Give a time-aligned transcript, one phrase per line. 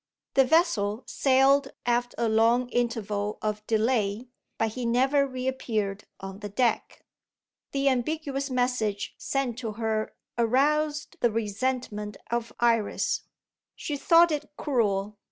[0.33, 6.49] The vessel sailed after a long interval of delay, but he never reappeared on the
[6.49, 7.05] deck.
[7.71, 13.25] The ambiguous message sent to her aroused the resentment of Iris;
[13.75, 15.19] she thought it cruel.